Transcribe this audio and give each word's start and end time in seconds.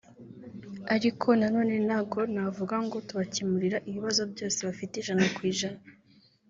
ariko 0.95 1.27
na 1.39 1.47
none 1.55 1.75
ntabwo 1.87 2.19
navuga 2.33 2.75
ngo 2.85 2.97
tubakemurira 3.07 3.77
ibibazo 3.89 4.21
byose 4.33 4.59
bafite 4.67 4.93
ijana 4.97 5.25
ku 5.35 5.41
ijana 5.51 5.81